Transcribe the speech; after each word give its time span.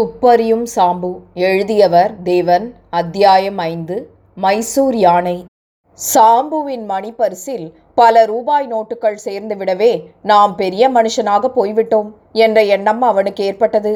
துப்பறியும் 0.00 0.62
சாம்பு 0.76 1.08
எழுதியவர் 1.34 2.12
தேவன் 2.22 2.74
அத்தியாயம் 2.90 3.58
ஐந்து 3.58 4.10
மைசூர் 4.34 4.96
யானை. 4.96 5.44
சாம்புவின் 5.98 6.84
மணிப்பரிசில் 6.90 7.72
பல 7.94 8.24
ரூபாய் 8.24 8.68
நோட்டுகள் 8.72 9.16
சேர்ந்துவிடவே 9.24 9.90
நாம் 10.22 10.54
பெரிய 10.54 10.90
மனுஷனாக 10.90 11.50
போய்விட்டோம் 11.56 12.10
என்ற 12.32 12.62
எண்ணம் 12.62 13.02
அவனுக்கு 13.02 13.44
ஏற்பட்டது. 13.44 13.92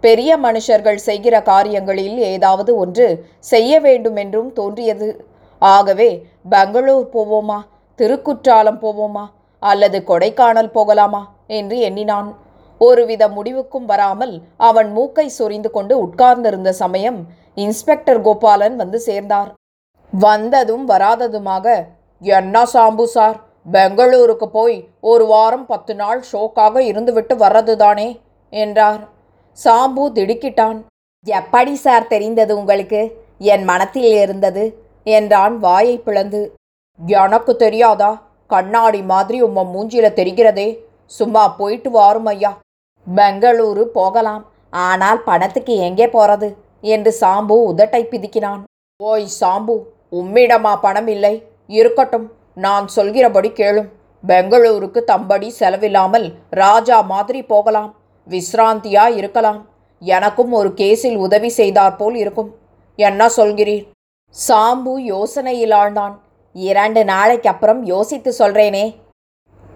பெரிய 0.00 0.38
மனுஷர்கள் 0.38 1.00
செய்கிற 1.08 1.42
காரியங்களில் 1.42 2.18
ஏதாவது 2.18 2.76
ஒன்று 2.76 3.26
செய்ய 3.38 3.80
வேண்டுமென்றும் 3.80 4.52
தோன்றியது. 4.52 5.26
ஆகவே 5.58 6.26
பெங்களூர் 6.48 7.08
போவோமா 7.12 7.58
திருக்குற்றாலம் 7.98 8.80
போவோமா 8.86 9.26
அல்லது 9.58 10.02
கொடைக்கானல் 10.06 10.72
போகலாமா 10.72 11.34
என்று 11.46 11.78
எண்ணினான். 11.78 12.50
ஒருவித 12.86 13.22
முடிவுக்கும் 13.28 13.86
வராமல் 13.92 14.34
அவன் 14.68 14.90
மூக்கை 14.92 15.26
சொரிந்து 15.28 15.70
கொண்டு 15.70 15.94
உட்கார்ந்திருந்த 16.00 16.70
சமயம் 16.82 17.18
இன்ஸ்பெக்டர் 17.54 18.20
கோபாலன் 18.20 18.76
வந்து 18.76 18.98
சேர்ந்தார். 19.08 19.50
வந்ததும் 20.12 20.84
வராததுமாக 20.88 21.66
என்ன 22.22 22.62
சாம்பு 22.74 23.04
சார் 23.14 23.38
பெங்களூருக்கு 23.72 24.46
போய் 24.48 24.76
ஒரு 25.10 25.24
வாரம் 25.26 25.66
பத்து 25.66 25.92
நாள் 25.94 26.20
ஷோக்காக 26.32 26.76
இருந்துவிட்டு 26.90 27.34
வர்றதுதானே? 27.44 28.08
என்றார். 28.52 29.02
சாம்பு 29.58 30.04
திடுக்கிட்டான். 30.16 30.78
எப்படி 31.26 31.74
சார் 31.84 32.10
தெரிந்தது 32.12 32.52
உங்களுக்கு? 32.58 33.00
என் 33.52 33.64
மனத்தில் 33.64 34.10
இருந்தது? 34.24 34.64
என்றான் 35.06 35.54
வாயை 35.58 35.96
பிளந்து. 35.98 36.42
எனக்கு 37.20 37.52
தெரியாதா? 37.56 38.10
கண்ணாடி 38.50 39.00
மாதிரி 39.02 39.38
உம்ம 39.42 39.62
மூஞ்சில 39.74 40.08
தெரிகிறதே. 40.18 40.68
சும்மா 41.10 41.44
போயிட்டு 41.60 41.90
வாரும் 41.90 42.28
ஐயா. 42.34 42.52
பெங்களூரு 43.06 43.82
போகலாம். 43.82 44.44
ஆனால் 44.70 45.22
பணத்துக்கு 45.22 45.76
எங்கே 45.76 46.06
போறது? 46.06 46.54
என்று 46.80 47.16
சாம்பு 47.20 47.56
உதட்டை 47.70 48.02
பிதுக்கினான். 48.04 48.62
ஓய் 48.96 49.26
சாம்பு 49.40 49.74
உம்மிடமா 50.12 50.76
பணம் 50.80 51.06
இல்லை. 51.06 51.46
இருக்கட்டும் 51.66 52.32
நான் 52.54 52.88
சொல்கிறபடி 52.88 53.48
கேளும். 53.48 53.88
பெங்களூருக்கு 54.26 55.04
தம்படி 55.04 55.54
செலவில்லாமல் 55.58 56.34
ராஜா 56.50 57.00
மாதிரி 57.00 57.42
போகலாம். 57.42 57.94
விஸ்ராந்தியா 58.28 59.16
இருக்கலாம். 59.16 59.68
எனக்கும் 59.98 60.52
ஒரு 60.52 60.68
கேஸில் 60.68 61.16
உதவி 61.16 61.52
செய்தாற் 61.56 61.96
போல் 61.96 62.14
இருக்கும். 62.14 62.54
என்ன 62.96 63.26
சொல்கிறீர்? 63.36 63.88
சாம்பு 64.48 64.94
யோசனையில் 65.12 65.74
ஆழ்ந்தான். 65.80 66.14
இரண்டு 66.52 67.04
நாளைக்கு 67.04 67.48
அப்புறம் 67.48 67.84
யோசித்து 67.84 68.34
சொல்றேனே. 68.38 68.96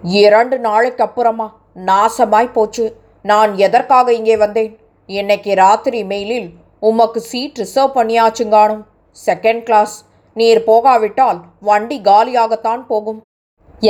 இரண்டு 0.03 0.59
நாளைக்கு 0.59 1.03
அப்புறமா 1.03 1.55
நாசமாய் 1.85 2.53
போச்சு. 2.53 2.85
நான் 3.29 3.51
எதற்காக 3.65 4.07
இங்கே 4.17 4.35
வந்தேன்? 4.41 4.73
இன்னைக்கு 5.09 5.51
ராத்திரி 5.61 5.99
மெயிலில் 6.11 6.49
உமக்கு 6.89 7.19
சீட் 7.29 7.59
ரிசர்வ் 7.61 7.95
பண்ணியாச்சுங்கானும் 7.97 8.83
செகண்ட் 9.17 9.63
கிளாஸ் 9.67 9.95
நீர் 10.35 10.61
போகாவிட்டால் 10.67 11.39
வண்டி 11.69 11.97
காலியாகத்தான் 12.09 12.83
போகும். 12.91 13.19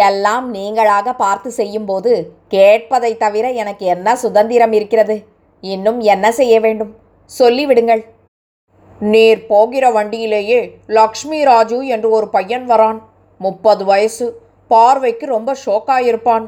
எல்லாம் 0.08 0.45
நீங்களாக 0.53 1.13
பார்த்து 1.23 1.49
செய்யும்போது 1.59 2.11
கேட்பதை 2.53 3.11
தவிர 3.23 3.45
எனக்கு 3.61 3.85
என்ன 3.95 4.15
சுதந்திரம் 4.23 4.75
இருக்கிறது? 4.77 5.15
இன்னும் 5.63 5.99
என்ன 6.13 6.25
செய்ய 6.39 6.55
வேண்டும்? 6.65 6.91
சொல்லிவிடுங்கள். 7.31 8.03
நீர் 8.99 9.41
போகிற 9.52 9.85
வண்டியிலேயே 9.97 10.59
லக்ஷ்மி 10.99 11.39
ராஜு 11.52 11.80
என்று 11.95 12.09
ஒரு 12.17 12.30
பையன் 12.35 12.65
வரான். 12.71 12.99
முப்பது 13.41 13.83
வயசு. 13.85 14.27
பார்வைக்கு 14.71 15.25
ரொம்ப 15.35 15.52
ஷோக்காயிருப்பான் 15.65 16.47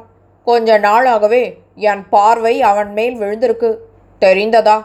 கொஞ்ச 0.49 0.77
நாளாகவே 0.79 1.43
என் 1.89 2.03
பார்வை 2.09 2.55
அவன் 2.71 2.91
மேல் 2.97 3.15
விழுந்திருக்கு. 3.21 3.69
தெரிந்ததா? 4.21 4.77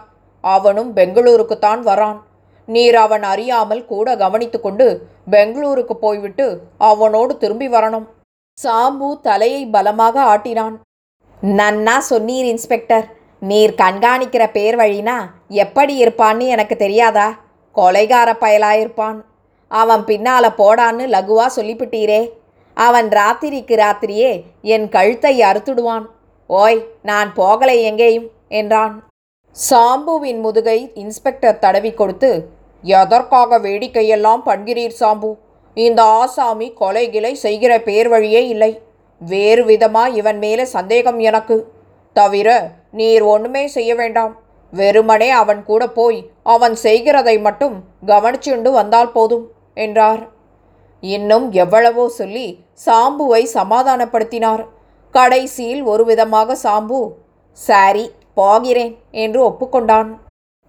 அவனும் 0.44 0.90
பெங்களூருக்குத்தான் 0.96 1.82
வரான். 1.90 2.18
நீர் 2.66 2.96
அவன் 3.04 3.24
அறியாமல் 3.32 3.84
கூட 3.92 4.16
கவனித்து 4.16 4.58
கொண்டு 4.60 4.86
பெங்களூருக்கு 5.30 5.94
போய்விட்டு 6.04 6.46
அவனோடு 6.78 7.32
திரும்பி 7.36 7.68
வரணும். 7.68 8.06
சாம்பு 8.58 9.08
தலையை 9.22 9.62
பலமாக 9.66 10.16
ஆட்டினான். 10.32 10.76
நன்னா 11.60 11.96
சொன்னீர் 12.10 12.48
இன்ஸ்பெக்டர். 12.54 13.06
நீர் 13.40 13.74
கண்காணிக்கிற 13.82 14.44
பேர் 14.52 14.76
வழினா 14.76 15.18
எப்படி 15.48 15.94
இருப்பான்னு 16.04 16.46
எனக்கு 16.54 16.76
தெரியாதா? 16.76 17.28
கொலைகார 17.74 18.30
பயலாயிருப்பான். 18.44 19.18
அவன் 19.70 20.02
பின்னால 20.04 20.46
போடான்னு 20.58 21.04
லகுவா 21.14 21.46
சொல்லிவிட்டீரே. 21.56 22.22
அவன் 22.76 23.08
ராத்திரிக்கு 23.08 23.74
ராத்திரியே 23.82 24.32
என் 24.62 24.86
கழுத்தை 24.88 25.34
அறுத்துடுவான். 25.40 26.04
ஓய் 26.50 26.78
நான் 27.02 27.32
போகலை 27.36 27.76
எங்கேயும் 27.82 28.28
என்றான். 28.48 28.94
சாம்புவின் 29.56 30.40
முதுகை 30.40 30.78
இன்ஸ்பெக்டர் 30.94 31.58
தடவி 31.58 31.92
கொடுத்து 31.92 32.30
எதற்காக 32.84 33.58
வேடிக்கையெல்லாம் 33.58 34.42
பண்கிறீர் 34.46 34.96
சாம்பு? 35.00 35.30
இந்த 35.76 36.00
ஆசாமி 36.02 36.72
கொலை 36.72 37.10
கிளை 37.10 37.34
செய்கிற 37.34 37.72
பேர் 37.80 38.08
வழியே 38.08 38.42
இல்லை. 38.48 38.72
வேறு 39.20 39.64
விதமாக 39.64 40.16
இவன் 40.20 40.38
மேலே 40.38 40.64
சந்தேகம் 40.64 41.18
எனக்கு. 41.18 41.56
தவிர 42.12 42.48
நீர் 42.90 43.22
ஒன்றுமே 43.22 43.66
செய்ய 43.66 43.94
வேண்டாம். 43.94 44.34
வெறுமனே 44.72 45.30
அவன் 45.30 45.62
கூட 45.64 45.82
போய் 45.88 46.18
அவன் 46.42 46.74
செய்கிறதை 46.74 47.38
மட்டும் 47.38 47.76
கவனிச்சுண்டு 48.06 48.70
வந்தால் 48.70 49.12
போதும் 49.12 49.46
என்றார். 49.74 50.22
இன்னும் 51.12 51.46
எவ்வளவோ 51.52 52.04
சொல்லி 52.08 52.46
சாம்புவை 52.86 53.42
சமாதானப்படுத்தினார். 53.54 54.62
கடைசியில் 55.14 55.82
ஒரு 55.82 56.04
விதமாக 56.04 56.56
சாம்பு 56.62 57.00
சாரி 57.58 58.04
போகிறேன் 58.34 58.94
என்று 59.10 59.40
ஒப்புக்கொண்டான். 59.50 60.08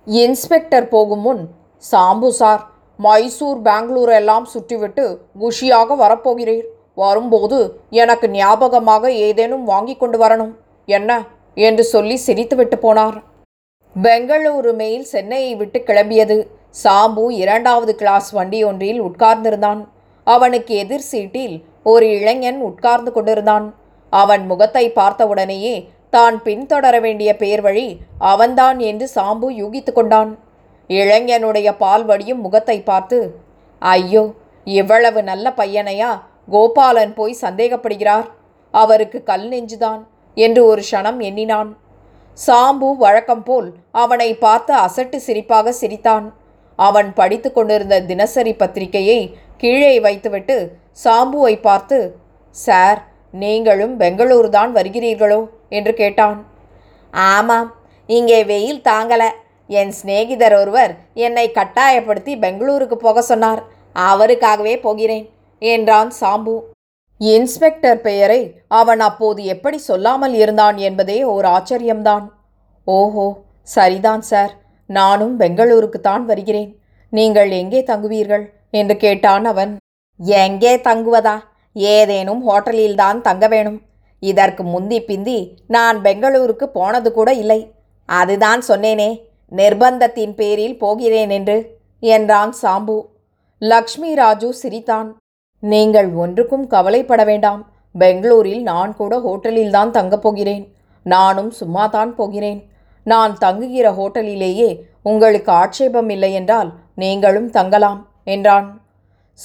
இன்ஸ்பெக்டர் 0.07 0.87
போகும் 0.87 1.21
முன் 1.21 1.43
சாம்பு 1.83 2.29
சார் 2.29 2.63
மைசூர் 2.99 3.61
பெங்களூர் 3.61 4.09
எல்லாம் 4.09 4.47
சுற்றிவிட்டு 4.53 5.05
குஷியாக 5.41 5.95
வரப்போகிறீர். 6.03 6.67
வரும்போது 6.95 7.57
எனக்கு 8.01 8.27
ஞாபகமாக 8.29 9.11
ஏதேனும் 9.27 9.63
வாங்கி 9.63 9.95
கொண்டு 9.95 10.17
வரணும். 10.23 10.53
என்ன? 10.87 11.11
என்று 11.57 11.83
சொல்லி 11.83 12.15
சிரித்துவிட்டு 12.25 12.77
போனார். 12.81 13.17
பெங்களூரு 13.95 14.71
மெயில் 14.75 15.03
சென்னையை 15.03 15.51
விட்டு 15.55 15.79
கிளம்பியது. 15.79 16.37
சாம்பு 16.83 17.25
இரண்டாவது 17.41 17.95
கிளாஸ் 17.95 18.29
வண்டி 18.31 18.59
ஒன்றில் 18.63 19.01
உட்கார்ந்திருந்தான். 19.01 19.81
அவனுக்கு 20.27 20.73
எதிர் 20.83 21.07
சீட்டில் 21.09 21.55
ஒரு 21.91 22.05
இளைஞன் 22.19 22.59
உட்கார்ந்து 22.69 23.11
கொண்டிருந்தான். 23.15 23.67
அவன் 24.13 24.43
முகத்தை 24.51 24.85
பார்த்தவுடனேயே 24.99 25.75
தான் 26.13 26.35
பின்தொடர 26.45 26.95
வேண்டிய 27.05 27.31
பேர் 27.41 27.61
வழி 27.65 27.87
அவன்தான் 28.31 28.77
என்று 28.89 29.05
சாம்பு 29.15 29.47
யூகித்து 29.61 29.91
கொண்டான். 29.93 30.31
இளைஞனுடைய 30.89 31.69
பால் 31.83 32.05
வடியும் 32.09 32.43
முகத்தை 32.45 32.77
பார்த்து 32.89 33.19
ஐயோ 33.81 34.23
இவ்வளவு 34.67 35.19
நல்ல 35.29 35.45
பையனையா 35.59 36.11
கோபாலன் 36.53 37.13
போய் 37.19 37.41
சந்தேகப்படுகிறார். 37.45 38.27
அவருக்கு 38.73 39.19
கல் 39.29 39.47
நெஞ்சுதான் 39.51 40.01
என்று 40.37 40.61
ஒரு 40.71 40.81
க்ஷணம் 40.87 41.19
எண்ணினான். 41.27 41.69
சாம்பு 42.37 42.87
வழக்கம் 43.03 43.43
போல் 43.47 43.67
அவனை 44.03 44.29
பார்த்து 44.45 44.73
அசட்டு 44.85 45.17
சிரிப்பாக 45.27 45.73
சிரித்தான். 45.81 46.25
அவன் 46.79 47.09
படித்து 47.19 47.49
கொண்டிருந்த 47.51 47.97
தினசரி 48.09 48.53
பத்திரிகையை 48.61 49.19
கீழே 49.61 49.93
வைத்துவிட்டு 50.05 50.57
சாம்புவை 51.03 51.55
பார்த்து 51.61 51.97
சார் 52.55 52.99
நீங்களும் 53.33 53.95
பெங்களூர் 54.01 54.49
தான் 54.49 54.71
வருகிறீர்களோ? 54.75 55.39
என்று 55.77 55.93
கேட்டான். 56.01 56.37
ஆமாம் 57.13 57.69
இங்கே 58.09 58.39
வெயில் 58.51 58.81
தாங்கலை. 58.89 59.29
என் 59.69 59.91
சிநேகிதர் 59.99 60.55
ஒருவர் 60.61 60.91
என்னை 61.25 61.45
கட்டாயப்படுத்தி 61.51 62.33
பெங்களூருக்கு 62.43 62.97
போக 63.05 63.21
சொன்னார். 63.21 63.61
அவருக்காகவே 63.95 64.75
போகிறேன் 64.85 65.25
என்றான் 65.61 66.11
சாம்பு. 66.19 66.55
இன்ஸ்பெக்டர் 67.21 67.99
பெயரை 68.07 68.41
அவன் 68.79 68.99
அப்போது 68.99 69.41
எப்படி 69.53 69.77
சொல்லாமல் 69.89 70.35
இருந்தான் 70.43 70.77
என்பதே 70.87 71.17
ஓர் 71.33 71.47
ஆச்சரியம்தான். 71.55 72.25
ஓஹோ 72.87 73.27
சரிதான் 73.75 74.23
சார். 74.31 74.53
நானும் 74.89 75.35
பெங்களூருக்கு 75.39 75.99
தான் 76.01 76.25
வருகிறேன். 76.25 76.71
நீங்கள் 77.13 77.51
எங்கே 77.61 77.81
தங்குவீர்கள்? 77.89 78.45
என்று 78.81 78.95
கேட்டான் 78.97 79.45
அவன். 79.45 79.73
எங்கே 80.41 80.73
தங்குவதா? 80.87 81.35
ஏதேனும் 81.75 82.41
ஹோட்டலில்தான் 82.49 83.17
தங்க 83.21 83.45
வேணும். 83.47 83.79
இதற்கு 84.23 84.63
முந்தி 84.63 84.99
பிந்தி 85.01 85.39
நான் 85.67 85.97
பெங்களூருக்கு 86.01 86.65
போனது 86.77 87.09
கூட 87.11 87.29
இல்லை. 87.33 87.59
அதுதான் 88.09 88.61
சொன்னேனே 88.67 89.09
நிர்பந்தத்தின் 89.51 90.33
பேரில் 90.35 90.79
போகிறேன் 90.79 91.29
என்று 91.29 91.57
என்றான் 91.99 92.53
சாம்பு. 92.61 92.97
லக்ஷ்மி 93.61 94.11
ராஜு 94.15 94.49
சிரித்தான். 94.53 95.09
நீங்கள் 95.63 96.09
ஒன்றுக்கும் 96.23 96.65
கவலைப்பட 96.67 97.23
வேண்டாம். 97.23 97.61
பெங்களூரில் 97.95 98.63
நான் 98.63 98.93
கூட 98.95 99.13
ஹோட்டலில்தான் 99.27 99.91
தங்கப் 99.97 100.23
போகிறேன். 100.25 100.63
நானும் 101.05 101.51
சும்மா 101.59 101.83
தான் 101.87 102.11
போகிறேன். 102.15 102.59
நான் 103.05 103.33
தங்குகிற 103.37 103.87
ஹோட்டலிலேயே 103.99 104.69
உங்களுக்கு 105.01 105.51
ஆட்சேபம் 105.51 106.09
இல்லை 106.09 106.33
என்றால் 106.33 106.69
நீங்களும் 106.95 107.49
தங்கலாம். 107.49 107.99
என்றான். 108.27 108.81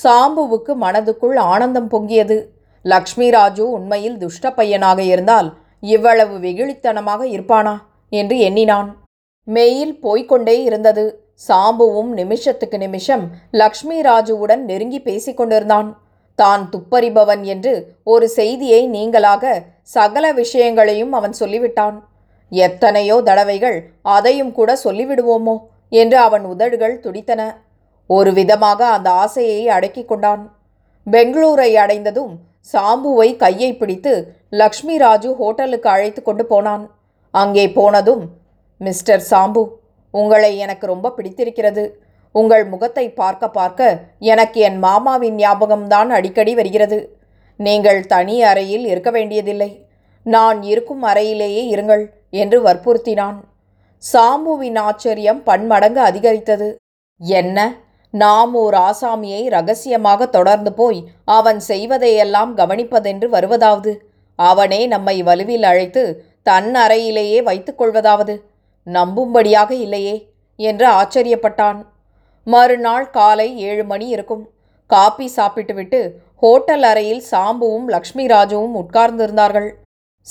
சாம்புவுக்கு 0.03 0.73
மனதுக்குள் 0.81 1.37
ஆனந்தம் 1.37 1.91
பொங்கியது. 1.91 2.39
லக்ஷ்மி 2.83 3.31
ராஜு 3.31 3.71
உண்மையில் 3.71 4.19
துஷ்ட 4.19 4.53
பையனாக 4.55 5.03
இருந்தால் 5.03 5.49
இவ்வளவு 5.81 6.39
வெகுளித்தனமாக 6.39 7.25
இருப்பானா? 7.37 7.75
என்று 8.09 8.39
எண்ணினான். 8.39 8.97
மெயில் 9.45 10.01
போய்க்கொண்டே 10.03 10.63
இருந்தது. 10.63 11.05
சாம்புவும் 11.49 12.11
நிமிஷத்துக்கு 12.13 12.79
நிமிஷம் 12.79 13.25
லக்ஷ்மி 13.51 14.01
ராஜுவுடன் 14.01 14.57
நெருங்கி 14.57 15.01
பேசிக் 15.01 15.37
கொண்டிருந்தான். 15.37 15.89
தான் 16.35 16.69
துப்பறிபவன் 16.73 17.43
என்று 17.43 17.73
ஒரு 18.05 18.29
செய்தியை 18.29 18.89
நீங்களாக 18.91 19.45
சகல 19.83 20.33
விஷயங்களையும் 20.33 21.13
அவன் 21.13 21.35
சொல்லிவிட்டான். 21.41 21.97
எத்தனையோ 22.49 23.21
தடவைகள் 23.25 23.79
அதையும் 24.03 24.53
கூட 24.53 24.79
சொல்லிவிடுவோமோ? 24.85 25.57
என்று 25.89 26.19
அவன் 26.19 26.45
உதடுகள் 26.45 27.01
துடித்தன. 27.01 27.43
ஒரு 28.17 28.31
விதமாக 28.39 28.81
அந்த 28.97 29.09
ஆசையை 29.23 29.61
அடக்கிக் 29.77 30.11
கொண்டான். 30.11 30.43
பெங்களூரை 31.07 31.71
அடைந்ததும் 31.83 32.33
சாம்புவை 32.73 33.29
கையை 33.43 33.71
பிடித்து 33.81 34.13
லக்ஷ்மி 34.61 34.95
ராஜு 35.05 35.31
ஹோட்டலுக்கு 35.41 35.89
அழைத்து 35.95 36.21
கொண்டு 36.23 36.45
போனான். 36.47 36.85
அங்கே 37.35 37.65
போனதும் 37.79 38.25
மிஸ்டர் 38.81 39.25
சாம்பு 39.31 39.63
உங்களை 40.15 40.53
எனக்கு 40.65 40.85
ரொம்ப 40.93 41.13
பிடித்திருக்கிறது. 41.17 41.85
உங்கள் 42.35 42.65
முகத்தை 42.73 43.05
பார்க்க 43.21 43.45
பார்க்க 43.59 43.89
எனக்கு 44.33 44.59
என் 44.69 44.79
மாமாவின் 44.87 45.37
ஞாபகம்தான் 45.43 46.11
அடிக்கடி 46.17 46.53
வருகிறது. 46.61 46.99
நீங்கள் 47.61 48.01
தனி 48.13 48.37
அறையில் 48.51 48.85
இருக்க 48.93 49.11
வேண்டியதில்லை. 49.17 49.71
நான் 50.27 50.59
இருக்கும் 50.73 51.03
அறையிலேயே 51.11 51.63
இருங்கள் 51.75 52.05
என்று 52.43 52.59
வற்புறுத்தினான். 52.67 53.39
சாம்புவின் 54.03 54.79
ஆச்சரியம் 54.89 55.41
பன்மடங்கு 55.49 56.03
அதிகரித்தது. 56.11 56.69
என்ன? 57.21 57.59
நாம் 58.11 58.55
ஓர் 58.55 58.75
ஆசாமியை 58.75 59.49
ரகசியமாக 59.49 60.27
தொடர்ந்து 60.27 60.73
போய் 60.73 61.09
அவன் 61.25 61.61
செய்வதையெல்லாம் 61.69 62.57
கவனிப்பதென்று 62.57 63.27
வருவதாவது? 63.29 64.11
அவனே 64.37 64.87
நம்மை 64.87 65.23
வலுவில் 65.23 65.63
அழைத்து 65.63 66.25
தன் 66.43 66.75
அறையிலேயே 66.75 67.43
வைத்துக் 67.43 67.79
கொள்வதாவது? 67.79 68.45
நம்பும்படியாக 68.87 69.71
இல்லையே? 69.71 70.33
என்று 70.57 70.89
ஆச்சரியப்பட்டான். 70.89 71.87
மறுநாள் 72.45 73.11
காலை 73.11 73.59
ஏழு 73.59 73.85
மணி 73.85 74.09
இருக்கும். 74.09 74.51
காப்பி 74.87 75.27
சாப்பிட்டுவிட்டு 75.27 76.21
ஹோட்டல் 76.37 76.83
அறையில் 76.83 77.25
சாம்புவும் 77.31 77.85
லக்ஷ்மி 77.87 78.27
ராஜுவும் 78.27 78.85
உட்கார்ந்திருந்தார்கள். 78.85 79.71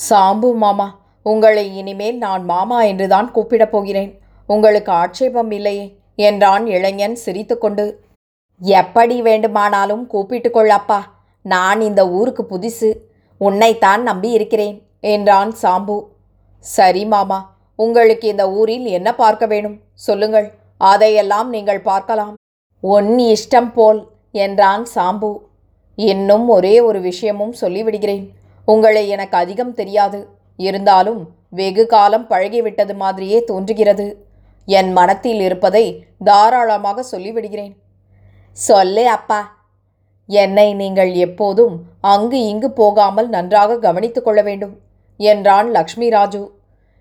சாம்பு 0.10 0.56
மாமா 0.56 1.00
உங்களை 1.24 1.78
இனிமேல் 1.78 2.18
நான் 2.18 2.44
மாமா 2.44 2.82
என்றுதான் 2.82 3.32
கூப்பிடப் 3.32 3.72
போகிறேன். 3.72 4.20
உங்களுக்கு 4.48 4.92
ஆட்சேபம் 4.92 5.52
இல்லையே? 5.52 5.99
என்றான் 6.28 6.68
இளைஞன் 6.68 7.16
சிரித்துக்கொண்டு. 7.16 7.86
எப்படி 8.62 9.22
வேண்டுமானாலும் 9.22 10.08
கூப்பிட்டு 10.08 10.50
கொள்ளப்பா 10.50 11.00
நான் 11.42 11.82
இந்த 11.82 12.02
ஊருக்கு 12.10 12.44
புதுசு. 12.50 12.90
உன்னைத்தான் 13.38 14.02
நம்பி 14.02 14.30
இருக்கிறேன் 14.30 14.78
என்றான் 15.00 15.52
சாம்பு. 15.62 15.98
சரி 16.60 17.06
மாமா. 17.06 17.40
உங்களுக்கு 17.76 18.28
இந்த 18.28 18.46
ஊரில் 18.52 18.86
என்ன 18.86 19.10
பார்க்க 19.16 19.46
வேணும்? 19.46 19.78
சொல்லுங்கள். 19.94 20.48
அதையெல்லாம் 20.78 21.50
நீங்கள் 21.50 21.82
பார்க்கலாம். 21.82 22.34
உன் 22.84 23.12
இஷ்டம் 23.34 23.72
போல் 23.74 24.02
என்றான் 24.32 24.86
சாம்பு. 24.96 25.32
இன்னும் 25.96 26.48
ஒரே 26.50 26.76
ஒரு 26.80 27.00
விஷயமும் 27.02 27.56
சொல்லிவிடுகிறேன். 27.62 28.26
உங்களை 28.68 29.04
எனக்கு 29.10 29.38
அதிகம் 29.38 29.74
தெரியாது. 29.74 30.20
இருந்தாலும் 30.60 31.22
வெகு 31.50 31.86
காலம் 31.86 32.30
பழகிவிட்டது 32.30 32.96
மாதிரியே 32.96 33.44
தோன்றுகிறது. 33.44 34.08
என் 34.70 34.92
மனத்தில் 34.92 35.40
இருப்பதை 35.40 35.86
தாராளமாக 36.24 37.04
சொல்லிவிடுகிறேன். 37.12 37.76
சொல்லு 38.52 39.08
அப்பா. 39.08 39.40
என்னை 40.28 40.74
நீங்கள் 40.74 41.14
எப்போதும் 41.14 41.76
அங்கு 42.02 42.40
இங்கு 42.42 42.72
போகாமல் 42.72 43.30
நன்றாக 43.30 43.78
கவனித்துக் 43.78 44.24
கொள்ள 44.24 44.42
வேண்டும் 44.42 44.78
என்றான் 45.18 45.72
லக்ஷ்மி 45.72 46.10
ராஜு. 46.10 46.44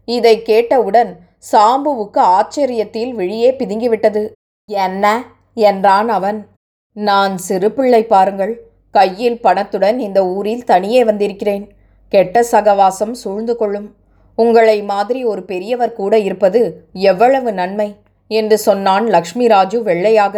இதை 0.04 0.42
கேட்டவுடன் 0.42 1.10
சாம்புவுக்கு 1.52 2.18
ஆச்சரியத்தில் 2.18 3.10
விழியே 3.10 3.50
பிதுங்கிவிட்டது. 3.50 4.30
என்ன? 4.68 5.24
என்றான் 5.54 6.08
அவன். 6.08 6.46
நான் 6.92 7.38
சிறு 7.38 7.72
பிள்ளை 7.72 8.02
பாருங்கள். 8.04 8.54
கையில் 8.90 9.40
பணத்துடன் 9.40 9.98
இந்த 9.98 10.26
ஊரில் 10.26 10.64
தனியே 10.64 11.04
வந்திருக்கிறேன். 11.04 11.72
கெட்ட 12.08 12.46
சகவாசம் 12.52 13.12
சூழ்ந்து 13.12 13.56
கொள்ளும். 13.56 13.94
உங்களை 14.38 14.82
மாதிரி 14.82 15.20
ஒரு 15.24 15.42
பெரியவர் 15.42 15.92
கூட 15.92 16.14
இருப்பது 16.18 16.60
எவ்வளவு 16.92 17.52
நன்மை? 17.52 17.88
என்று 18.30 18.58
சொன்னான் 18.58 19.06
லக்ஷ்மி 19.06 19.46
ராஜு 19.46 19.78
வெள்ளையாக. 19.82 20.36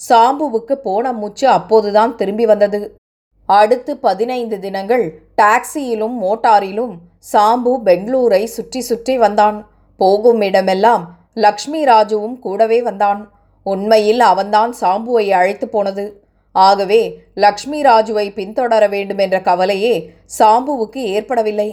சாம்புவுக்கு 0.00 0.72
போன 0.72 1.12
மூச்சு 1.12 1.46
அப்போதுதான் 1.48 2.12
திரும்பி 2.16 2.46
வந்தது. 2.46 2.80
அடுத்து 3.48 3.96
பதினைந்து 3.96 4.56
தினங்கள் 4.60 5.04
டாக்ஸியிலும் 5.42 6.16
மோட்டாரிலும் 6.22 6.94
சாம்பு 7.32 7.72
பெங்களூரை 7.84 8.44
சுற்றி 8.44 8.80
சுற்றி 8.80 9.18
வந்தான். 9.18 9.58
போகும் 9.96 10.40
இடமெல்லாம் 10.40 11.04
லக்ஷ்மி 11.34 11.84
ராஜுவும் 11.84 12.38
கூடவே 12.38 12.82
வந்தான். 12.82 13.20
உண்மையில் 13.66 14.20
அவன்தான் 14.20 14.72
சாம்புவை 14.80 15.26
அழைத்து 15.30 15.68
போனது. 15.68 16.04
ஆகவே 16.54 17.02
லக்ஷ்மி 17.34 17.80
ராஜுவை 17.82 18.26
பின்தொடர 18.38 18.84
வேண்டுமென்ற 18.88 19.40
கவலையே 19.40 19.94
சாம்புவுக்கு 20.38 21.02
ஏற்படவில்லை. 21.16 21.70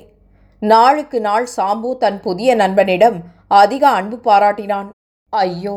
நாளுக்கு 0.71 1.17
நாள் 1.27 1.47
சாம்பு 1.55 1.89
தன் 2.03 2.19
புதிய 2.25 2.49
நண்பனிடம் 2.61 3.17
அதிக 3.61 3.83
அன்பு 3.99 4.17
பாராட்டினான். 4.27 4.87
ஐயோ 5.33 5.75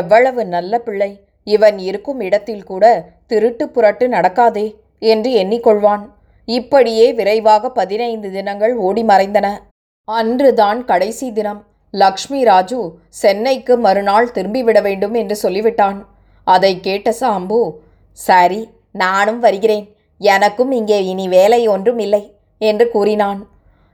எவ்வளவு 0.00 0.42
நல்ல 0.54 0.72
பிள்ளை. 0.86 1.10
இவன் 1.46 1.76
இருக்கும் 1.88 2.20
இடத்தில் 2.26 2.66
கூட 2.70 2.84
திருட்டு 3.30 3.64
புரட்டு 3.74 4.06
நடக்காதே 4.16 4.66
என்று 5.12 5.30
எண்ணிக்கொள்வான். 5.42 6.04
இப்படியே 6.48 7.06
விரைவாக 7.18 7.70
பதினைந்து 7.78 8.28
தினங்கள் 8.36 8.74
ஓடி 8.86 9.02
மறைந்தன. 9.10 9.46
அன்றுதான் 10.08 10.80
கடைசி 10.90 11.26
தினம். 11.38 11.60
லக்ஷ்மி 11.94 12.40
ராஜு 12.50 12.80
சென்னைக்கு 13.22 13.74
மறுநாள் 13.86 14.32
திரும்பிவிட 14.36 14.78
வேண்டும் 14.86 15.14
என்று 15.20 15.36
சொல்லிவிட்டான். 15.44 15.98
அதை 16.46 16.72
கேட்ட 16.86 17.08
சாம்பு 17.20 17.60
சரி 18.18 18.60
நானும் 19.02 19.40
வருகிறேன். 19.44 19.86
எனக்கும் 20.20 20.72
இங்கே 20.78 20.98
இனி 21.12 21.26
வேலை 21.36 21.60
ஒன்றும் 21.74 22.00
இல்லை 22.06 22.22
என்று 22.60 22.84
கூறினான். 22.94 23.40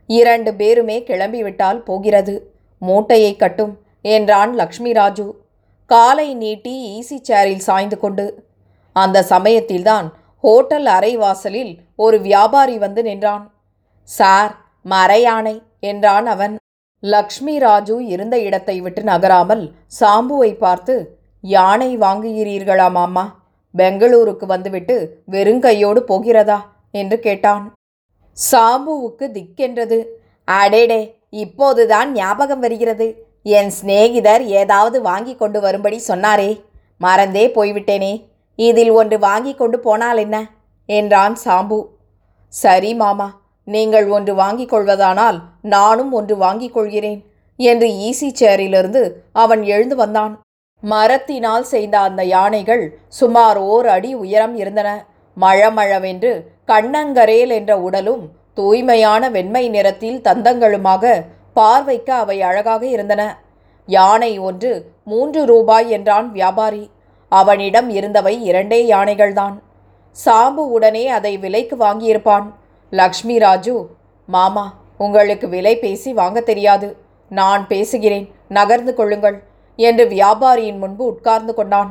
இரண்டு 0.06 0.55
பேருமே 0.55 0.97
கிளம்பிவிட்டால் 1.06 1.81
போகிறது. 1.89 2.35
மூட்டையை 2.79 3.37
கட்டும் 3.37 3.73
என்றான் 4.01 4.55
லக்ஷ்மி 4.55 4.93
ராஜு. 4.93 5.27
காலை 5.91 6.35
நீட்டி 6.35 6.75
ஈசி 6.99 7.17
சேரில் 7.29 7.65
சாய்ந்து 7.69 7.99
கொண்டு. 7.99 8.27
அந்த 8.93 9.23
சமயத்தில்தான் 9.23 10.06
ஹோட்டல் 10.45 10.87
அறைவாசலில் 10.87 11.73
ஒரு 11.97 12.21
வியாபாரி 12.21 12.79
வந்து 12.79 13.03
நின்றான். 13.03 13.45
சார் 14.09 14.53
மறையானை 14.85 15.56
என்றான் 15.81 16.27
அவன். 16.27 16.55
லக்ஷ்மி 17.03 17.59
ராஜு 17.59 17.97
இருந்த 18.06 18.37
இடத்தை 18.39 18.81
விட்டு 18.81 19.03
நகராமல் 19.03 19.65
சாம்புவை 20.01 20.53
பார்த்து 20.55 20.95
யானை 21.45 21.99
வாங்குகிறீர்களா 21.99 22.91
மாமா? 22.91 23.25
பெங்களூருக்கு 23.75 24.46
வந்துவிட்டு 24.46 24.96
வெறுங்கையோடு 25.31 26.01
போகிறதா? 26.11 26.58
என்று 26.91 27.19
கேட்டான். 27.19 27.65
சாம்புவுக்கு 28.36 29.26
திக்கென்றது. 29.36 30.05
அடேடே 30.48 31.14
இப்போதுதான் 31.29 32.12
ஞாபகம் 32.12 32.60
வருகிறது. 32.60 33.26
என் 33.43 33.70
சிநேகிதர் 33.70 34.44
ஏதாவது 34.44 35.03
வாங்கி 35.03 35.36
கொண்டு 35.36 35.60
வரும்படி 35.60 36.03
சொன்னாரே. 36.08 36.64
மறந்தே 36.98 37.46
போய்விட்டேனே. 37.46 38.29
இதில் 38.56 38.91
ஒன்று 38.91 39.19
வாங்கி 39.19 39.55
கொண்டு 39.55 39.79
போனால் 39.81 40.17
என்ன? 40.17 40.50
என்றான் 40.86 41.36
சாம்பு. 41.44 41.86
சரி 42.48 42.94
மாமா 42.94 43.43
நீங்கள் 43.64 44.06
ஒன்று 44.06 44.34
வாங்கிக் 44.34 44.72
கொள்வதானால் 44.72 45.38
நானும் 45.62 46.12
ஒன்று 46.12 46.36
வாங்கிக் 46.36 46.72
கொள்கிறேன் 46.72 47.24
என்று 47.56 47.86
ஈசி 47.86 48.29
சேரிலிருந்து 48.41 49.10
அவன் 49.32 49.62
எழுந்து 49.62 49.96
வந்தான். 49.96 50.43
மரத்தினால் 50.82 51.62
செய்த 51.62 52.00
அந்த 52.00 52.24
யானைகள் 52.24 52.98
சுமார் 53.08 53.56
ஓர் 53.56 53.86
அடி 53.86 54.14
உயரம் 54.14 54.56
இருந்தன. 54.56 55.06
மழமழவென்று 55.36 56.32
கண்ணங்கரேல் 56.67 57.53
என்ற 57.58 57.72
உடலும் 57.81 58.24
தூய்மையான 58.55 59.31
வெண்மை 59.31 59.69
நிறத்தில் 59.69 60.20
தந்தங்களுமாக 60.20 61.24
பார்வைக்கு 61.53 62.12
அவை 62.12 62.43
அழகாக 62.43 62.86
இருந்தன. 62.86 63.22
யானை 63.86 64.38
ஒன்று 64.38 64.70
மூன்று 65.05 65.44
ரூபாய் 65.44 65.88
என்றான் 65.91 66.32
வியாபாரி. 66.32 66.91
அவனிடம் 67.29 67.91
இருந்தவை 67.91 68.34
இரண்டே 68.44 68.81
யானைகள்தான். 68.91 69.56
சாம்பு 70.17 70.62
உடனே 70.76 71.08
அதை 71.08 71.38
விலைக்கு 71.38 71.76
வாங்கியிருப்பான். 71.76 72.46
லக்ஷ்மி 72.91 73.38
ராஜு 73.38 73.74
மாமா 74.29 74.67
உங்களுக்கு 74.98 75.48
விலை 75.48 75.79
பேசி 75.79 76.12
வாங்க 76.12 76.41
தெரியாது. 76.41 76.96
நான் 77.31 77.67
பேசுகிறேன் 77.67 78.26
நகர்ந்து 78.48 78.94
கொள்ளுங்கள் 78.94 79.38
என்று 79.79 80.05
வியாபாரியின் 80.05 80.79
முன்பு 80.79 81.05
உட்கார்ந்து 81.05 81.55
கொண்டான். 81.55 81.91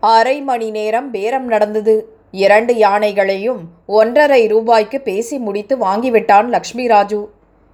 அரை 0.00 0.36
மணி 0.42 0.70
நேரம் 0.70 1.10
பேரம் 1.10 1.44
நடந்தது. 1.44 1.94
இரண்டு 2.32 2.74
யானைகளையும் 2.74 3.62
ஒன்றரை 3.98 4.42
ரூபாய்க்கு 4.46 4.98
பேசி 5.00 5.36
முடித்து 5.38 5.74
வாங்கிவிட்டான் 5.76 6.48
லக்ஷ்மி 6.54 6.86
ராஜு 6.86 7.20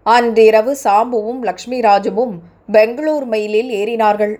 அன்றிரவு 0.06 0.72
சாம்புவும் 0.84 1.40
லக்ஷ்மி 1.48 1.78
ராஜுவும் 1.80 2.34
பெங்களூர் 2.72 3.26
மெயிலில் 3.28 3.70
ஏறினார்கள். 3.80 4.34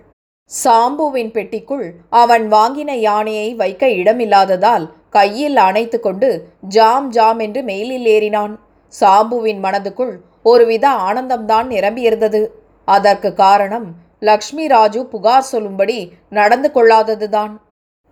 சாம்புவின் 0.51 1.31
பெட்டிக்குள் 1.35 1.87
அவன் 2.21 2.45
வாங்கின 2.51 2.91
யானையை 3.07 3.49
வைக்க 3.53 3.87
இடமில்லாததால் 4.01 4.85
கையில் 5.09 5.57
அணைத்து 5.57 5.99
கொண்டு 5.99 6.29
ஜாம் 6.75 7.07
ஜாம் 7.09 7.39
என்று 7.39 7.61
மெயிலில் 7.61 8.07
ஏறினான். 8.15 8.53
சாம்புவின் 8.93 9.61
மனதுக்குள் 9.65 10.13
ஒருவித 10.43 10.85
ஆனந்தம்தான் 11.07 11.67
நிரம்பியிருந்தது. 11.75 12.41
அதற்கு 12.87 13.29
காரணம் 13.43 13.87
லக்ஷ்மி 14.29 14.67
ராஜு 14.67 15.01
புகார் 15.05 15.49
சொல்லும்படி 15.53 15.97
நடந்து 16.29 16.71
கொள்ளாததுதான். 16.75 17.53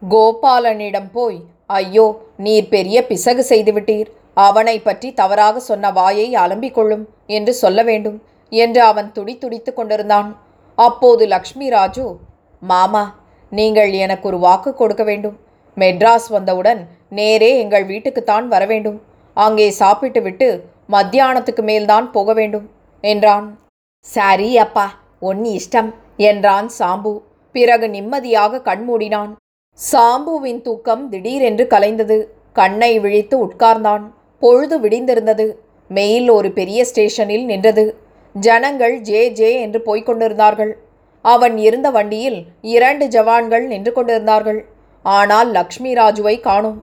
கோபாலனிடம் 0.02 1.12
போய் 1.12 1.40
ஐயோ 1.69 2.05
நீர் 2.45 2.67
பெரிய 2.74 2.97
பிசகு 3.09 3.43
செய்துவிட்டீர். 3.51 4.09
அவனை 4.47 4.75
பற்றி 4.88 5.09
தவறாக 5.19 5.59
சொன்ன 5.69 5.91
வாயை 5.97 6.27
அலம்பிக் 6.43 6.75
கொள்ளும் 6.77 7.05
என்று 7.38 7.53
சொல்ல 7.62 7.83
வேண்டும் 7.89 8.17
என்று 8.51 8.81
அவன் 8.91 9.09
துடி 9.15 9.33
துடித்து 9.38 9.71
கொண்டிருந்தான். 9.74 10.29
அப்போது 10.77 11.24
லக்ஷ்மி 11.33 11.67
ராஜு 11.75 12.05
மாமா 12.62 13.03
நீங்கள் 13.51 13.91
எனக்கு 14.05 14.25
ஒரு 14.31 14.39
வாக்கு 14.45 14.71
கொடுக்க 14.81 15.03
வேண்டும். 15.09 15.38
மெட்ராஸ் 15.77 16.27
வந்தவுடன் 16.36 16.81
நேரே 17.19 17.50
எங்கள் 17.63 17.86
வீட்டுக்குத்தான் 17.91 18.47
வர 18.53 18.63
வேண்டும். 18.71 19.00
அங்கே 19.38 19.67
சாப்பிட்டு 19.81 20.21
விட்டு 20.27 20.47
மத்தியானத்துக்கு 20.95 21.63
மேல்தான் 21.69 22.07
போக 22.15 22.33
வேண்டும் 22.39 22.67
என்றான். 23.03 23.47
சரி 24.07 24.50
அப்பா 24.65 24.88
உன் 25.29 25.43
இஷ்டம் 25.57 25.91
என்றான் 26.29 26.67
சாம்பு. 26.79 27.13
பிறகு 27.55 27.88
நிம்மதியாக 27.95 28.62
கண்மூடினான். 28.69 29.31
சாம்புவின் 29.79 30.62
தூக்கம் 30.62 31.10
திடீரென்று 31.10 31.67
கலைந்தது. 31.69 32.27
கண்ணை 32.53 33.00
விழித்து 33.00 33.46
உட்கார்ந்தான். 33.46 34.03
பொழுது 34.39 34.79
விடிந்திருந்தது. 34.79 35.53
மெயில் 35.88 36.29
ஒரு 36.29 36.51
பெரிய 36.51 36.86
ஸ்டேஷனில் 36.86 37.46
நின்றது. 37.46 37.98
ஜனங்கள் 38.34 39.00
ஜே 39.00 39.31
ஜே 39.31 39.62
என்று 39.62 39.81
போய்க் 39.81 40.05
கொண்டிருந்தார்கள். 40.05 40.77
அவன் 41.22 41.57
இருந்த 41.57 41.89
வண்டியில் 41.89 42.46
இரண்டு 42.62 43.05
ஜவான்கள் 43.07 43.65
நின்று 43.65 43.93
கொண்டிருந்தார்கள். 43.93 44.65
ஆனால் 45.03 45.51
லக்ஷ்மி 45.51 45.93
ராஜுவை 45.93 46.39
காணும். 46.39 46.79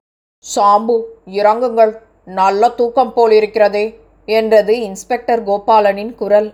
சாம்பு 0.55 1.01
இறங்குங்கள். 1.25 1.93
நல்ல 2.25 2.69
தூக்கம் 2.69 3.13
போல் 3.13 3.31
இருக்கிறதே 3.31 3.99
என்றது 4.25 4.81
இன்ஸ்பெக்டர் 4.81 5.43
கோபாலனின் 5.43 6.15
குரல். 6.15 6.53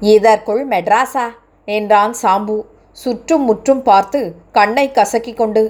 இதற்குள் 0.00 0.68
மெட்ராஸா? 0.68 1.26
என்றான் 1.64 2.14
சாம்பு. 2.22 2.64
சுற்றும் 2.96 3.44
முற்றும் 3.44 3.82
பார்த்து 3.82 4.20
கண்ணை 4.52 4.86
கசக்கிக் 4.88 5.40
கொண்டு 5.40 5.62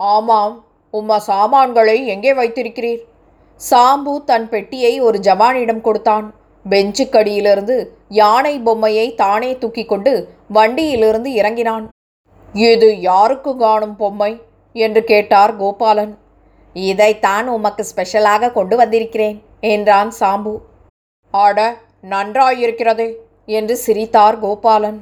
ஆமாம் 0.00 0.54
உம்மா 0.94 1.16
சாமான்களை 1.28 1.96
எங்கே 2.06 2.32
வைத்திருக்கிறீர்? 2.32 3.02
சாம்பு 3.60 4.14
தன் 4.24 4.46
பெட்டியை 4.48 4.92
ஒரு 5.06 5.18
ஜவானிடம் 5.18 5.82
கொடுத்தான். 5.86 6.26
பெஞ்சுக்கடியிலிருந்து 6.66 7.76
யானை 8.20 8.54
பொம்மையை 8.58 9.06
தானே 9.14 9.50
தூக்கி 9.58 9.84
கொண்டு 9.84 10.12
வண்டியிலிருந்து 10.48 11.30
இறங்கினான். 11.32 11.84
இது 12.54 12.88
யாருக்கு 13.00 13.52
காணும் 13.56 13.96
பொம்மை? 13.96 14.32
என்று 14.74 15.00
கேட்டார் 15.04 15.52
கோபாலன். 15.56 16.12
இதைத்தான் 16.76 17.46
உமக்கு 17.48 17.84
ஸ்பெஷலாக 17.84 18.52
கொண்டு 18.58 18.74
வந்திருக்கிறேன் 18.76 19.38
என்றான் 19.74 20.10
சாம்பு. 20.20 20.54
ஆட 21.34 21.58
நன்றாயிருக்கிறதே 22.12 23.08
என்று 23.58 23.76
சிரித்தார் 23.76 24.38
கோபாலன். 24.44 24.98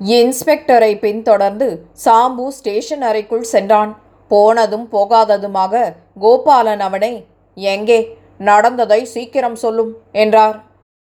இன்ஸ்பெக்டரை 0.00 0.92
பின்தொடர்ந்து 0.98 1.66
சாம்பு 2.04 2.44
ஸ்டேஷன் 2.48 3.02
அறைக்குள் 3.02 3.50
சென்றான். 3.52 3.90
போனதும் 4.28 4.86
போகாததுமாக 4.92 5.82
கோபாலன் 6.20 6.80
அவனை 6.80 7.12
எங்கே? 7.56 8.00
நடந்ததை 8.38 9.04
சீக்கிரம் 9.04 9.54
சொல்லும் 9.54 9.92
என்றார். 10.12 10.56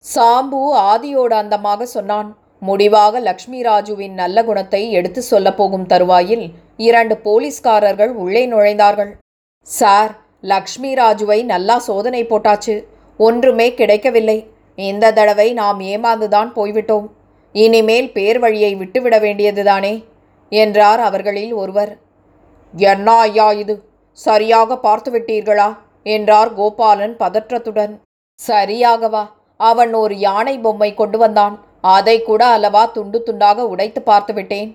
சாம்பு 0.05 0.61
ஆதியோடு 0.91 1.35
அந்தமாக 1.41 1.83
சொன்னான். 1.83 2.29
முடிவாக 2.61 3.19
லக்ஷ்மி 3.19 3.59
ராஜுவின் 3.61 4.15
நல்ல 4.21 4.37
குணத்தை 4.43 4.91
எடுத்து 4.91 5.21
சொல்ல 5.21 5.47
போகும் 5.53 5.85
தருவாயில் 5.85 6.45
இரண்டு 6.87 7.17
போலீஸ்காரர்கள் 7.17 8.13
உள்ளே 8.23 8.43
நுழைந்தார்கள். 8.47 9.11
சார் 9.67 10.11
லக்ஷ்மி 10.41 10.93
ராஜுவை 10.93 11.39
நல்லா 11.45 11.77
சோதனை 11.77 12.23
போட்டாச்சு. 12.23 12.75
ஒன்றுமே 13.17 13.73
கிடைக்கவில்லை. 13.73 14.39
இந்த 14.77 15.11
தடவை 15.11 15.53
நாம் 15.53 15.79
ஏமாந்துதான் 15.79 16.49
போய்விட்டோம். 16.55 17.07
இனிமேல் 17.55 18.11
பேர் 18.11 18.39
வழியை 18.39 18.75
விட்டுவிட 18.75 19.19
வேண்டியதுதானே? 19.19 19.93
என்றார் 20.49 20.99
அவர்களில் 20.99 21.53
ஒருவர். 21.53 21.91
என்ன 22.73 23.17
ஐயா 23.17 23.51
இது? 23.51 23.75
சரியாக 24.11 24.77
பார்த்து 24.77 25.11
விட்டீர்களா? 25.11 25.69
என்றார் 26.03 26.53
கோபாலன் 26.53 27.15
பதற்றத்துடன். 27.19 27.93
சரியாகவா. 28.47 29.23
அவன் 29.59 29.93
ஒரு 29.93 30.15
யானை 30.17 30.55
பொம்மை 30.59 30.93
கொண்டு 30.93 31.17
வந்தான். 31.17 31.55
அதை 31.81 32.21
கூட 32.21 32.45
அல்லவா 32.45 32.85
துண்டு 32.85 33.23
துண்டாக 33.25 33.67
உடைத்து 33.73 34.01
பார்த்து 34.01 34.33
விட்டேன். 34.33 34.69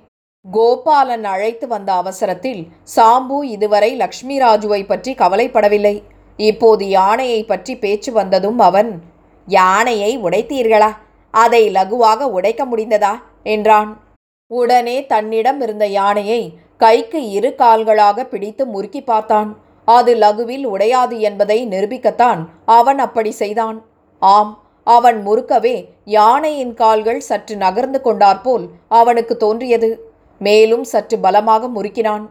கோபாலன் 0.45 1.25
அழைத்து 1.25 1.67
வந்த 1.69 1.93
அவசரத்தில் 1.93 2.63
சாம்பு 2.97 3.39
இதுவரை 3.43 3.91
லக்ஷ்மி 3.95 4.41
ராஜுவை 4.41 4.87
பற்றி 4.87 5.13
கவலைப்படவில்லை. 5.15 6.03
இப்போது 6.39 6.89
யானையை 6.89 7.45
பற்றி 7.45 7.77
பேச்சு 7.77 8.13
வந்ததும் 8.13 8.59
அவன் 8.59 8.91
யானையை 9.49 10.13
உடைத்தீர்களா? 10.19 10.91
அதை 11.31 11.71
லகுவாக 11.71 12.21
உடைக்க 12.23 12.67
முடிந்ததா? 12.67 13.13
என்றான். 13.43 14.01
உடனே 14.47 15.07
தன்னிடம் 15.07 15.61
இருந்த 15.61 15.87
யானையை 15.87 16.59
கைக்கு 16.77 17.31
இரு 17.31 17.55
கால்களாக 17.59 18.25
பிடித்து 18.25 18.67
முறுக்கி 18.67 19.03
பார்த்தான். 19.03 19.57
அது 19.85 20.15
லகுவில் 20.15 20.65
உடையாது 20.67 21.19
என்பதை 21.19 21.67
நிரூபிக்கத்தான் 21.69 22.41
அவன் 22.65 22.99
அப்படி 22.99 23.31
செய்தான். 23.31 23.83
ஆம் 24.19 24.59
அவன் 24.85 25.27
முறுக்கவே 25.27 25.89
யானையின் 26.05 26.75
கால்கள் 26.75 27.21
சற்று 27.21 27.57
நகர்ந்து 27.57 28.01
கொண்டாற்போல் 28.05 28.69
அவனுக்கு 28.89 29.37
தோன்றியது. 29.37 30.13
மேலும் 30.39 30.85
சற்று 30.85 31.19
பலமாக 31.19 31.69
முறுக்கினான். 31.69 32.25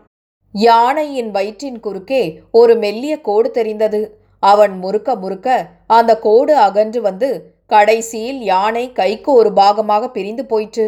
யானையின் 0.51 1.31
வயிற்றின் 1.31 1.79
குறுக்கே 1.79 2.41
ஒரு 2.51 2.75
மெல்லிய 2.75 3.21
கோடு 3.21 3.51
தெரிந்தது. 3.51 4.01
அவன் 4.39 4.77
முறுக்க 4.77 5.15
முறுக்க 5.15 5.67
அந்த 5.87 6.19
கோடு 6.19 6.55
அகன்று 6.55 7.01
வந்து 7.01 7.57
கடைசியில் 7.73 8.41
யானை 8.51 8.85
கைக்கு 8.91 9.29
ஒரு 9.33 9.49
பாகமாக 9.59 10.03
பிரிந்து 10.07 10.43
போயிற்று. 10.45 10.87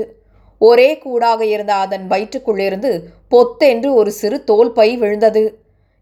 ஒரே 0.61 0.89
கூடாக 1.03 1.41
இருந்த 1.45 1.73
அதன் 1.83 2.05
வயிற்றுக்குள்ளிருந்து 2.11 2.91
பொத்தென்று 3.27 3.89
ஒரு 4.00 4.11
சிறு 4.11 4.38
தோல் 4.43 4.71
பை 4.71 4.89
விழுந்தது. 5.01 5.43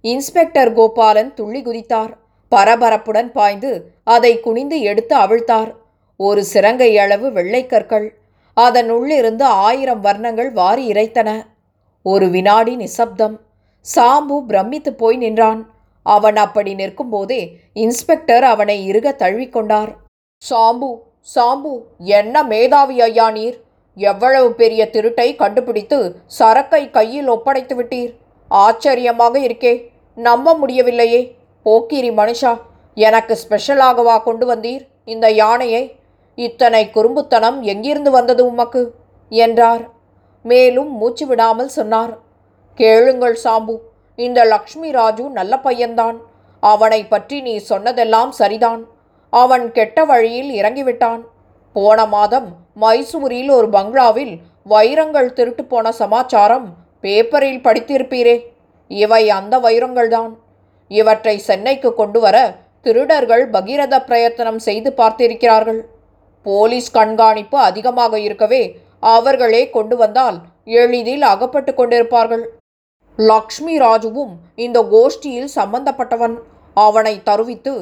இன்ஸ்பெக்டர் 0.03 0.71
கோபாலன் 0.77 1.31
துள்ளி 1.33 1.62
குதித்தார். 1.67 2.12
பரபரப்புடன் 2.51 3.31
பாய்ந்து 3.38 3.71
அதை 4.15 4.33
குனிந்து 4.39 4.77
எடுத்து 4.91 5.15
அவிழ்த்தார். 5.15 5.71
ஒரு 6.19 6.41
சிறங்கை 6.43 6.91
அளவு 7.03 7.27
வெள்ளைக்கற்கள் 7.38 8.07
அதன் 8.57 8.89
உள்ளிருந்து 8.98 9.45
ஆயிரம் 9.67 10.01
வர்ணங்கள் 10.07 10.51
வாரி 10.51 10.83
இறைத்தன. 10.91 11.29
ஒரு 12.05 12.25
வினாடி 12.36 12.74
நிசப்தம். 12.75 13.36
சாம்பு 13.86 14.38
பிரமித்து 14.50 14.91
போய் 15.01 15.17
நின்றான். 15.17 15.62
அவன் 16.05 16.38
அப்படி 16.45 16.71
நிற்கும்போதே 16.74 17.41
இன்ஸ்பெக்டர் 17.83 18.45
அவனை 18.53 18.77
இறுக 18.89 19.07
தழுவிக்கொண்டார் 19.19 19.91
சாம்பு 20.41 20.89
சாம்பு 21.36 21.72
என்ன 22.17 22.43
மேதாவி 22.43 23.01
ஐயா 23.01 23.25
நீர்? 23.29 23.55
எவ்வளவு 23.98 24.50
பெரிய 24.53 24.81
திருட்டை 24.93 25.36
கண்டுபிடித்து 25.36 25.98
சரக்கை 26.25 26.89
கையில் 26.89 27.27
ஒப்படைத்து 27.27 27.75
விட்டீர்? 27.75 28.12
ஆச்சரியமாக 28.51 29.36
இருக்கே 29.39 29.74
நம்ப 30.17 30.53
முடியவில்லையே. 30.53 31.22
போக்கிரி 31.65 32.12
மனுஷா 32.12 32.53
எனக்கு 32.98 33.34
ஸ்பெஷலாகவா 33.43 34.15
கொண்டு 34.24 34.46
வந்தீர் 34.46 34.84
இந்த 35.05 35.29
யானையை? 35.31 35.84
இத்தனை 36.38 36.84
குறும்புத்தனம் 36.93 37.60
எங்கிருந்து 37.62 38.12
வந்தது 38.12 38.46
உமக்கு? 38.46 38.84
என்றார். 39.31 39.84
மேலும் 40.46 40.91
மூச்சு 40.91 41.27
விடாமல் 41.27 41.72
சொன்னார். 41.77 42.13
கேளுங்கள் 42.77 43.38
சாம்பு 43.43 43.75
இந்த 44.15 44.39
லக்ஷ்மி 44.43 44.91
ராஜு 44.91 45.25
நல்ல 45.29 45.55
பையன்தான். 45.58 46.17
அவனை 46.63 47.01
பற்றி 47.08 47.41
நீ 47.41 47.58
சொன்னதெல்லாம் 47.72 48.31
சரிதான். 48.31 48.81
அவன் 49.33 49.65
கெட்ட 49.71 50.05
வழியில் 50.05 50.51
இறங்கிவிட்டான். 50.62 51.21
போன 51.75 52.05
மாதம் 52.05 52.48
மைசூரில் 52.79 53.51
ஒரு 53.57 53.67
பங்களாவில் 53.69 54.33
வைரங்கள் 54.63 55.33
திருட்டு 55.33 55.63
போன 55.65 55.91
சமாச்சாரம் 55.91 56.67
பேப்பரில் 57.03 57.62
படித்திருப்பீரே. 57.65 58.38
இவை 58.91 59.24
அந்த 59.29 59.57
வைரங்கள்தான். 59.57 60.31
இவற்றை 60.91 61.38
சென்னைக்கு 61.38 61.89
கொண்டு 61.93 62.19
வர 62.19 62.38
திருடர்கள் 62.81 63.50
பகீரத 63.50 63.95
பிரயத்தனம் 64.01 64.59
செய்து 64.59 64.93
பார்த்திருக்கிறார்கள். 64.98 65.81
போலீஸ் 66.45 66.91
கண்காணிப்பு 66.91 67.57
அதிகமாக 67.57 68.19
இருக்கவே 68.19 68.63
அவர்களே 69.00 69.69
கொண்டு 69.69 69.98
வந்தால் 69.98 70.38
எளிதில் 70.79 71.21
அகப்பட்டு 71.21 71.71
கொண்டிருப்பார்கள். 71.71 72.45
லக்ஷ்மி 73.17 73.75
ராஜுவும் 73.79 74.33
இந்த 74.55 74.79
கோஷ்டியில் 74.93 75.51
சம்பந்தப்பட்டவன். 75.55 76.36
அவனை 76.86 77.13
தருவித்து 77.29 77.74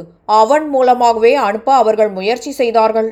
அவன் 0.41 0.65
மூலமாகவே 0.73 1.33
அனுப்ப 1.47 1.69
அவர்கள் 1.81 2.11
முயற்சி 2.17 2.51
செய்தார்கள். 2.61 3.09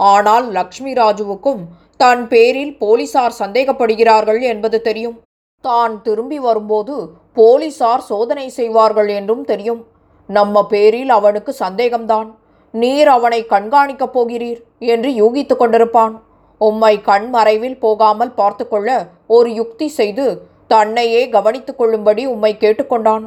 ஆனால் 0.00 0.46
லக்ஷ்மி 0.56 0.92
ராஜுவுக்கும் 1.00 1.62
தன் 2.02 2.24
பேரில் 2.32 2.72
போலீசார் 2.82 3.38
சந்தேகப்படுகிறார்கள் 3.42 4.40
என்பது 4.52 4.78
தெரியும். 4.88 5.16
தான் 5.64 5.94
திரும்பி 6.06 6.38
வரும்போது 6.46 6.96
போலீசார் 7.38 8.02
சோதனை 8.10 8.46
செய்வார்கள் 8.58 9.08
என்றும் 9.18 9.44
தெரியும். 9.50 9.80
நம்ம 10.28 10.62
பேரில் 10.72 11.10
அவனுக்கு 11.18 11.52
சந்தேகம்தான். 11.64 12.28
நீர் 12.74 13.08
அவனை 13.16 13.40
கண்காணிக்கப் 13.52 14.14
போகிறீர் 14.16 14.60
என்று 14.94 15.10
யூகித்துக் 15.20 15.60
கொண்டிருப்பான். 15.60 16.14
உம்மை 16.60 16.94
கண் 17.08 17.26
மறைவில் 17.34 17.78
போகாமல் 17.84 18.36
பார்த்துக்கொள்ள 18.40 18.90
ஒரு 19.36 19.48
யுக்தி 19.60 19.88
செய்து 19.98 20.26
தன்னையே 20.74 21.22
கவனித்துக் 21.34 21.78
கொள்ளும்படி 21.80 22.22
உம்மை 22.34 22.52
கேட்டுக்கொண்டான். 22.62 23.24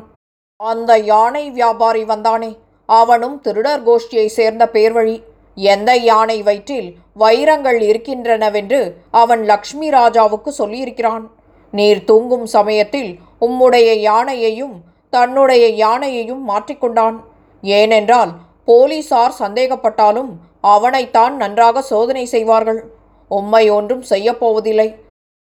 அந்த 0.59 0.91
யானை 1.09 1.43
வியாபாரி 1.57 2.01
வந்தானே. 2.03 2.49
அவனும் 2.89 3.35
திருடர் 3.45 3.83
கோஷ்டியை 3.85 4.25
சேர்ந்த 4.37 4.63
பேர்வழி. 4.73 5.15
எந்த 5.57 5.91
யானை 6.09 6.37
வயிற்றில் 6.47 6.89
வைரங்கள் 7.21 7.79
இருக்கின்றனவென்று 7.89 8.79
அவன் 9.21 9.41
லக்ஷ்மி 9.51 9.87
ராஜாவுக்கு 9.97 10.51
சொல்லியிருக்கிறான். 10.57 11.23
நீர் 11.73 12.03
தூங்கும் 12.09 12.45
சமயத்தில் 12.55 13.09
உம்முடைய 13.47 13.89
யானையையும் 14.09 14.75
தன்னுடைய 15.13 15.65
யானையையும் 15.85 16.43
மாற்றிக்கொண்டான் 16.49 17.17
ஏனென்றால் 17.63 18.31
போலீசார் 18.67 19.39
சந்தேகப்பட்டாலும் 19.41 20.31
அவனைத்தான் 20.73 21.35
நன்றாக 21.35 21.81
சோதனை 21.91 22.25
செய்வார்கள். 22.35 22.81
உம்மை 23.31 23.65
ஒன்றும் 23.79 24.05
செய்யப்போவதில்லை 24.11 24.89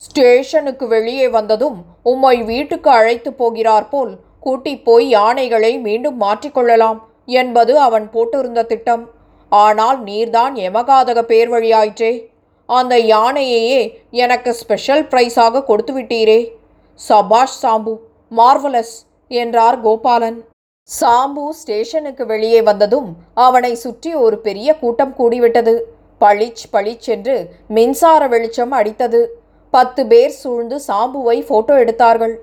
ஸ்டேஷனுக்கு 0.01 0.85
வெளியே 0.87 1.27
வந்ததும் 1.37 1.77
உம்மை 2.11 2.37
வீட்டுக்கு 2.49 2.89
அழைத்து 2.99 3.31
போகிறார் 3.33 3.87
போல் 3.89 4.13
கூட்டிப் 4.43 4.83
போய் 4.85 5.07
யானைகளை 5.09 5.71
மீண்டும் 5.87 6.17
மாற்றிக்கொள்ளலாம் 6.21 6.99
என்பது 7.39 7.73
அவன் 7.79 8.05
போட்டிருந்த 8.13 8.61
திட்டம். 8.65 9.03
ஆனால் 9.51 9.99
நீர்தான் 10.03 10.53
எமகாதக 10.67 11.19
பேர் 11.21 11.49
வழியாயிற்றே. 11.49 12.13
அந்த 12.69 12.95
யானையையே 13.13 13.81
எனக்கு 14.23 14.51
ஸ்பெஷல் 14.53 15.03
ப்ரைஸாக 15.11 15.63
கொடுத்து 15.63 15.93
விட்டீரே. 15.97 16.39
சபாஷ் 16.99 17.57
சாம்பு 17.63 17.93
மார்வலஸ் 18.37 18.95
என்றார் 19.31 19.77
கோபாலன். 19.85 20.39
சாம்பு 20.89 21.43
ஸ்டேஷனுக்கு 21.49 22.23
வெளியே 22.25 22.61
வந்ததும் 22.69 23.09
அவனை 23.47 23.73
சுற்றி 23.75 24.11
ஒரு 24.25 24.37
பெரிய 24.47 24.69
கூட்டம் 24.75 25.13
கூடிவிட்டது. 25.19 25.75
பளிச் 26.21 26.63
பளிச் 26.73 27.07
என்று 27.15 27.35
மின்சார 27.67 28.21
வெளிச்சம் 28.27 28.73
அடித்தது. 28.79 29.21
பத்து 29.73 30.01
பேர் 30.11 30.33
சூழ்ந்து 30.41 30.77
சாம்புவை 30.87 31.37
போட்டோ 31.47 31.75
எடுத்தார்கள். 31.83 32.35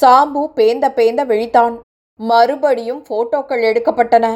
சாம்பு 0.00 0.42
பேந்த 0.58 0.86
பேந்த 0.98 1.22
விழித்தான். 1.30 1.74
மறுபடியும் 2.16 3.02
போட்டோக்கள் 3.08 3.62
எடுக்கப்பட்டன. 3.70 4.26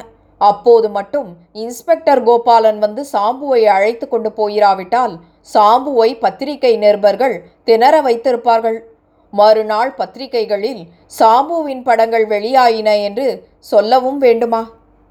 அப்போது 0.40 0.88
மட்டும் 0.90 1.28
இன்ஸ்பெக்டர் 1.52 2.22
கோபாலன் 2.22 2.78
வந்து 2.78 3.02
சாம்புவை 3.12 3.62
அழைத்து 3.76 4.08
கொண்டு 4.08 4.30
போயிராவிட்டால் 4.36 5.14
சாம்புவை 5.54 6.10
பத்திரிகை 6.24 6.72
நிருபர்கள் 6.76 7.36
திணற 7.64 7.94
வைத்திருப்பார்கள். 8.02 8.78
மறுநாள் 9.32 9.92
பத்திரிகைகளில் 9.94 10.82
சாம்புவின் 11.18 11.82
படங்கள் 11.82 12.26
வெளியாயின 12.26 12.88
என்று 13.08 13.26
சொல்லவும் 13.58 14.18
வேண்டுமா? 14.18 14.62